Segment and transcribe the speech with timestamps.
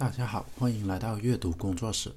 [0.00, 2.10] 大家好，欢迎来到阅读工作室。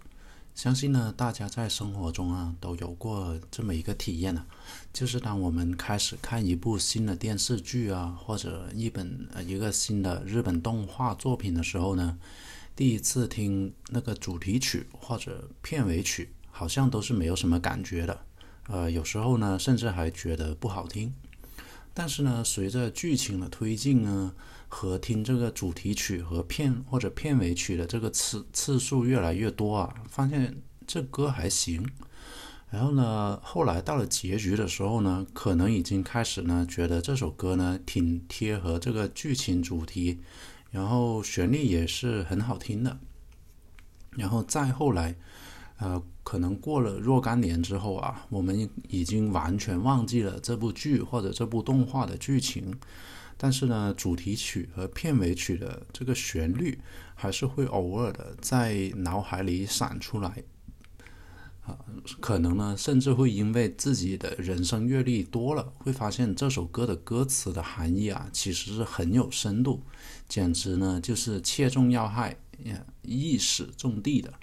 [0.56, 4.46] 相信呢，大家在生活中啊都有过这么一个体验啊，
[4.94, 12.18] 就是当我们开始看一部新的电视剧啊，或者一本呃一个新的日本动画作品的时候呢，
[12.74, 18.18] 第一次听那个主题曲或者片尾曲，好像都是没有什么感觉的。
[18.70, 21.14] 呃，有时候呢，甚至还觉得不好听。
[21.94, 24.34] 但是呢，随着剧情的推进呢，
[24.68, 31.88] 和听这个主题曲和片或者片尾曲的这个次次数越来越多啊，发现这歌还行。
[32.70, 40.20] 然后呢，后来到了结局的时候呢，可能已经开始呢，觉得这首歌呢挺贴合这个剧情主题，
[40.72, 43.00] 然后旋律也是很好听的。
[44.12, 45.16] 然后再后来。
[45.78, 52.74] 呃，可能过了若干年之后啊，我们已经完全忘记了这部剧或者这部动画的剧情，
[53.38, 56.80] 但是呢，主题曲和片尾曲的这个旋律
[57.14, 60.44] 还是会偶尔的在脑海里闪出来。
[61.66, 61.78] 啊，
[62.20, 69.82] 可能呢，甚至会因为自己的人生阅历多了，会发现这首歌的歌词的含义啊，其实是很有深度，
[70.28, 72.38] 简直呢就是切中要害，
[73.02, 74.34] 意史重地的。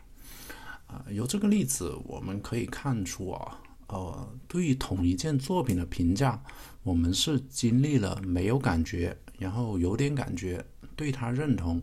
[0.90, 6.42] 啊，由这个例子我们可以看出啊，呃，对于同一件作品的评价，
[6.82, 10.64] 我们是经历了没有感觉，然后有点感觉，
[10.96, 11.80] 对他认同，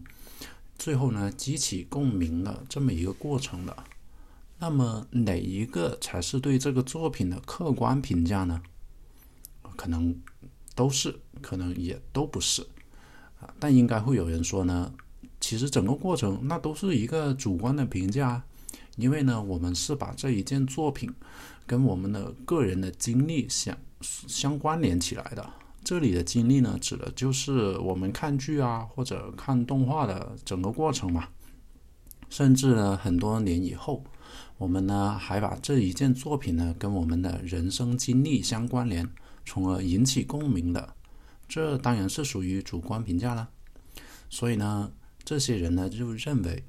[0.78, 3.74] 最后呢激起共鸣的这么一个过程的。
[4.60, 8.62] 那么哪一个才是对这个作品的客观评价呢？
[9.78, 10.14] 可能
[10.76, 12.62] 都是，可能也都不是
[13.40, 13.54] 啊。
[13.58, 14.94] 但应该会有人说呢，
[15.40, 18.44] 其实整个过程那都是一个主观的评价。
[18.98, 21.14] 因为呢，我们是把这一件作品
[21.68, 25.48] 跟我们的个人的经历相相关联起来的。
[25.84, 31.28] 这里的经历呢，指的就是我们看剧啊或者看动画的整个过程嘛。
[32.28, 34.04] 甚至呢，很多年以后，
[34.58, 39.08] 我们呢还把这一件作品呢跟我们的人生经历相关联，
[39.46, 40.96] 从而引起共鸣的。
[41.48, 43.48] 这当然是属于主观评价了。
[44.28, 44.92] 所以呢，
[45.24, 46.64] 这些人呢就认为。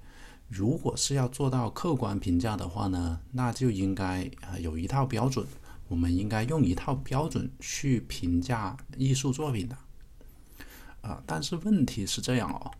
[0.49, 5.47] 如果是要做到客观评价的话呢，那就应该啊有一套标准，
[5.89, 9.77] 我们应该用一套标准去评价艺术作品的
[11.03, 11.23] 啊。
[11.27, 12.71] 但是问题是这样哦，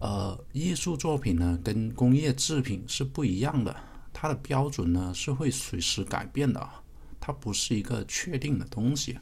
[0.00, 3.74] 呃，艺术作品呢跟工业制品是不一样的，
[4.12, 6.68] 它的标准呢是会随时改变的，
[7.20, 9.16] 它不是一个确定的东西。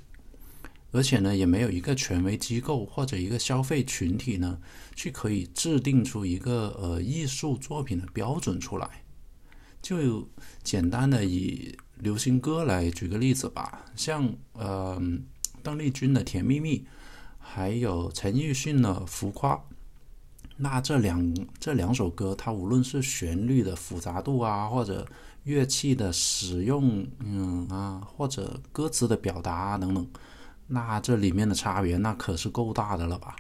[0.93, 4.59] 而且呢，也没有一个权威机构或者一个消费群体呢，
[4.97, 9.05] 去可以制定出一个呃艺术作品的标准出来。
[9.81, 10.28] 就
[10.62, 15.01] 简单的以流行歌来举个例子吧，像呃
[15.62, 16.78] 邓丽君的《甜蜜蜜》，
[17.39, 19.55] 还有陈奕迅的《浮夸》，
[20.57, 25.07] 那这两这两首歌，它无论是旋律的复杂度啊，或者
[25.45, 30.07] 乐器的使用，嗯啊，或者歌词的表达啊等等。
[30.72, 33.34] 那这里面的差别那可是够大的了吧？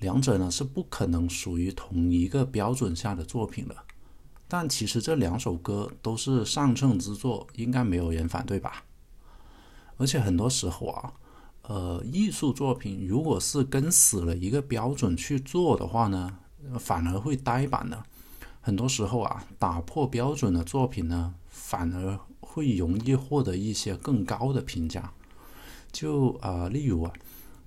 [0.00, 3.76] 两者呢是不可能属于同一个标准下的作品的。
[4.48, 8.82] 但其实这两首歌都是上乘之作，应该没有人反对吧？
[9.96, 11.12] 而且很多时候啊，
[11.62, 16.36] 呃，艺术作品如果是跟死了一个标准去做的话呢，
[16.80, 18.02] 反而会呆板的。
[18.60, 25.12] 很多时候啊，打破标准的作品呢，反而会容易获得一些更高的评价。
[25.92, 27.12] 就啊，例如啊，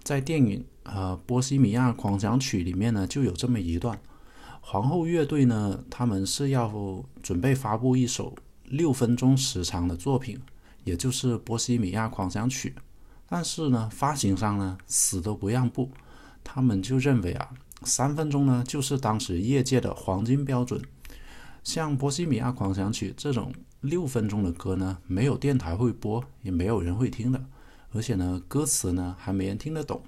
[0.03, 3.99] 在电影呃《波西米亚狂想曲》里面呢，就有这么一段，
[4.61, 10.39] 皇后乐队呢，他们是要准备发布一首六分钟时长的作品，
[10.83, 12.73] 也就是《波西米亚狂想曲》，
[13.29, 15.91] 但是呢，发行商呢死都不让步，
[16.43, 17.51] 他们就认为啊，
[17.83, 20.81] 三分钟呢就是当时业界的黄金标准，
[21.63, 27.45] 像《波西米亚狂想曲》这种六分钟的歌呢，没有电台会播，也没有人会听的。
[27.95, 30.03] 而且呢，歌词呢还没人听得懂。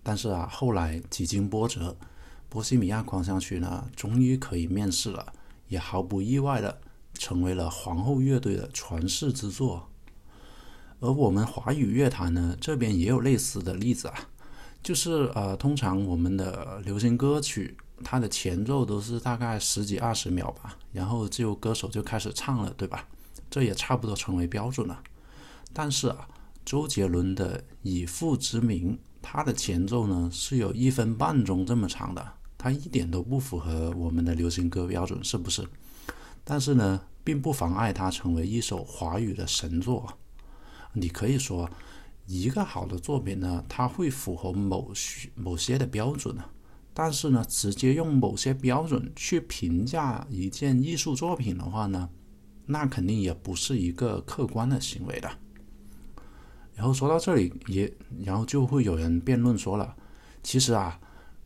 [0.00, 1.96] 但是啊，后来几经波折，
[2.48, 5.32] 《波西米亚狂想曲》呢终于可以面世了，
[5.66, 6.80] 也毫不意外的
[7.14, 9.88] 成为了皇后乐队的传世之作。
[11.00, 14.14] 而我们华语乐坛呢这边也有类似的例子啊，
[14.84, 23.08] 就是呃，通常我们的流行歌曲，它的前奏都是大概十几二十秒吧，然后就歌手就开始唱了，对吧？
[23.50, 25.02] 这也差不多成为标准了。
[25.72, 26.28] 但是啊。
[26.64, 35.66] 周杰伦的《以父之名》，他的前奏呢是有一分半钟这么长的，他一点都不符合我们的流行歌标准，是不是？
[36.44, 40.18] 但是呢，并不妨碍它成为一首华语的神作。
[40.92, 41.68] 你可以说，
[42.26, 46.44] 一个好的作品呢，它会符合某些某些的标准呢，
[46.92, 52.08] 但是呢，直接用某些标准去评价一件艺术作品的话呢，
[52.66, 55.30] 那肯定也不是一个客观的行为的。
[56.74, 57.92] 然后说到这里，也
[58.24, 59.94] 然后就会有人辩论说了，
[60.42, 60.98] 其实啊。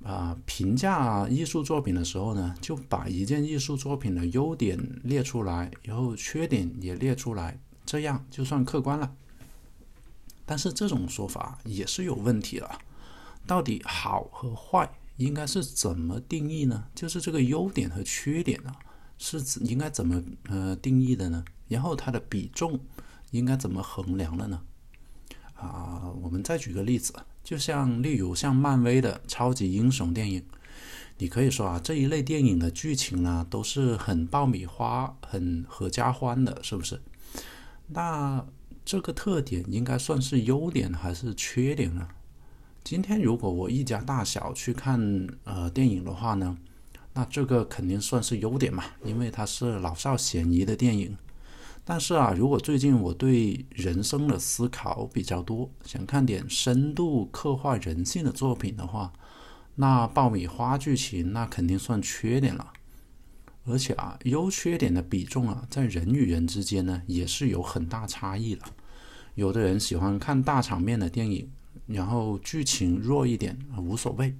[0.04, 9.12] 啊，评价艺术作品的时候呢，就把一件艺术作品的优点列出来，然后缺点也列出来，这样就算客观了。
[10.44, 12.70] 但是这种说法也是有问题的。
[13.48, 16.84] 到底好和坏应该是怎么定义呢？
[16.94, 18.72] 就是这个优点和缺点呢，
[19.18, 21.44] 是应该怎么呃定义的呢？
[21.66, 22.78] 然后它的比重
[23.32, 24.62] 应该怎么衡量的呢？
[25.66, 27.12] 啊，我们再举个例子。
[27.42, 30.42] 就像例如像漫威的超级英雄电影，
[31.18, 37.00] 你可以说啊，这一类电影的剧情呢都是很爆米花、很合家欢的，是不是？
[37.88, 38.44] 那
[38.84, 42.08] 这个特点应该算是优点还是缺点呢？
[42.82, 46.56] 今天如果我一家大小去看呃电影的话呢，
[47.14, 51.16] 那这个肯定算是优点嘛，因为它是老少咸宜的电影。
[51.88, 59.12] 但是啊，如果最近我对人生的思考比较多，想看点深度刻画人性的作品的话，
[59.76, 62.72] 那爆米花剧情那肯定算缺点了。
[63.66, 68.62] 而且啊，优缺点的比重啊，在人与人之间呢，也是有很大差异的。
[69.36, 71.48] 有的人喜欢看大场面的电影，
[71.86, 74.32] 然后剧情弱一点无所谓；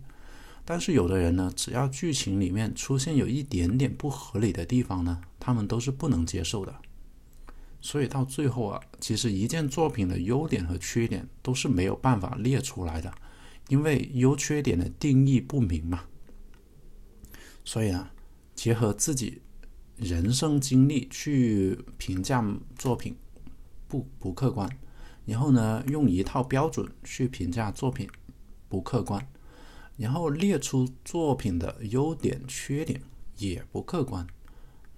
[0.64, 6.74] 但是有的人呢，只要剧情里面出现有一点点不合理的地方呢，他们都是不能接受的。
[7.86, 13.14] 所以到最后啊，其实一件作品的优点和缺点都是没有办法列出来的，
[13.68, 16.02] 因为优缺点的定义不明嘛。
[17.64, 18.12] 所以啊，
[18.56, 19.40] 结合自己
[19.94, 22.44] 人生经历去评价
[22.76, 23.14] 作品，
[23.86, 24.68] 不不客观。
[25.24, 28.10] 然后呢，用一套标准去评价作品，
[28.68, 29.24] 不客观。
[29.96, 33.00] 然后列出作品的优点缺点，
[33.38, 34.26] 也不客观。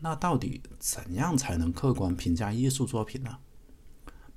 [0.01, 3.39] 那到底怎样才能客观评价艺术作品呢？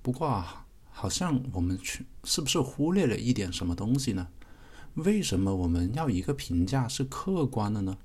[0.01, 4.27] 不过啊，好像我们去是不是忽略了一点什么东西呢？
[4.95, 7.95] 为什么我们要一个评价是客观的呢？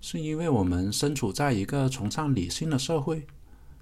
[0.00, 3.26] 是因为我们身处在一个崇尚理性的社会，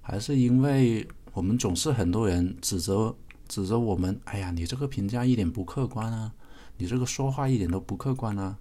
[0.03, 3.15] 还是因为我们总是很多人指责
[3.47, 4.21] 指责我们？
[4.25, 6.35] 哎呀，你这个评价一点不客观啊！
[6.77, 8.59] 你这个说话一点都不客观啊！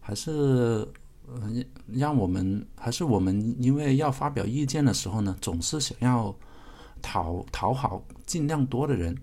[0.00, 0.88] 还是？
[1.28, 6.34] 嗯，让我们还是我们，因为要发表意见的时候呢，总是想要
[7.02, 9.16] 讨讨好尽量多的人。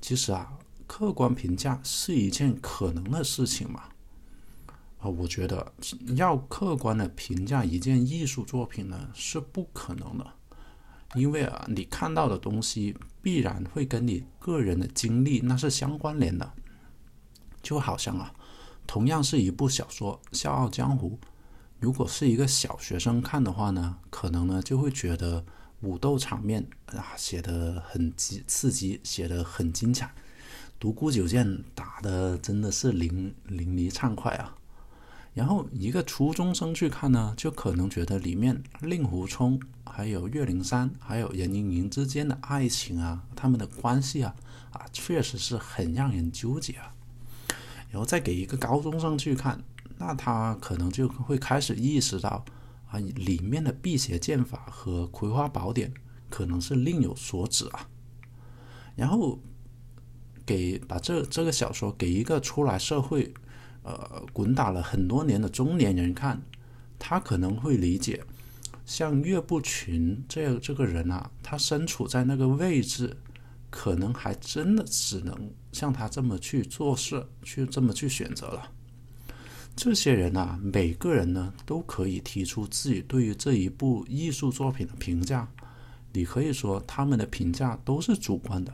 [0.00, 0.52] 其实啊，
[0.86, 3.82] 客观评价是一件可能的事情嘛。
[4.98, 5.70] 啊，我觉得
[6.14, 10.26] 要客观的评价一件艺术作品呢，是不可能的，
[11.14, 16.50] 因为啊，你看到的东西必然会跟你个人的经历那是相关联的，
[17.62, 18.32] 就好像啊。
[18.86, 21.18] 同样是一部小说《笑傲江湖》，
[21.80, 25.44] 如果是一个小学生看的话呢，可能呢就会觉得
[25.80, 30.14] 武斗场面啊写的很激刺激，写的很精彩，
[30.78, 34.56] 独孤九剑打的真的是淋淋漓畅快啊。
[35.34, 44.34] 然后一个初中生去看呢，就可能觉得里面令狐冲、还有岳灵珊、还有任盈盈之间的爱情啊，他们的关系啊
[44.70, 46.94] 啊，确实是很让人纠结啊。
[47.88, 49.62] 然后再给一个高中生去看，
[49.96, 52.44] 那他可能就会开始意识到，
[52.88, 55.92] 啊，里面的辟邪剑法和葵花宝典
[56.28, 57.88] 可能是另有所指啊。
[58.94, 59.38] 然后
[60.44, 63.32] 给把这这个小说给一个出来社会，
[63.82, 66.42] 呃，滚打了很多年的中年人看，
[66.98, 68.22] 他可能会理解，
[68.84, 73.16] 像岳不群这这个人啊，他身处在那个位置。
[73.70, 78.72] 可能还真的只能像他这么去做事，去这么去选择了。
[79.74, 85.46] 这些人啊，每个人呢都可以提出自己对于这一部艺术作品的评价。
[86.12, 88.72] 你可以说他们的评价都是主观的，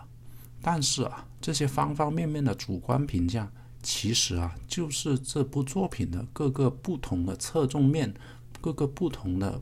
[0.61, 3.51] 但是啊，这些方方面面的主观评价，
[3.83, 8.15] 其实啊，就是这部作品的各个不同的侧重面，
[8.61, 9.61] 各个不同的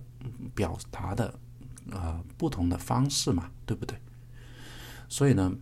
[0.55, 1.35] 表达的
[1.91, 3.97] 啊不同的方式嘛，对不对？
[5.11, 5.53] 所以呢，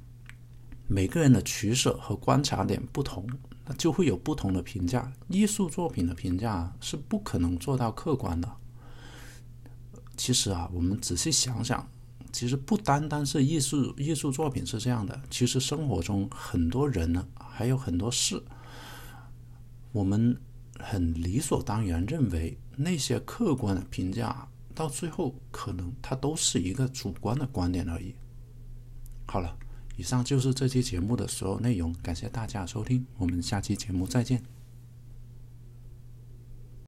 [0.87, 3.27] 每个人的取舍和观察点不同，
[3.67, 5.11] 那就会有不同的评价。
[5.29, 8.49] 艺术作品的评价是不可能做到客观的。
[10.19, 11.89] 其实啊，我们仔细想想，
[12.31, 18.43] 其实不单单是艺术艺术作品是这样的，其实生活中很多人呢，还有很多事，
[19.93, 20.39] 我们
[20.79, 28.15] 很理所当然认为那些客观的评价，到最后可能它都是一个主观的观点而已。
[29.31, 29.55] 好了，
[29.99, 34.58] 以上就是这期节目的所有内容，感谢大家收听，我们下期节目再见。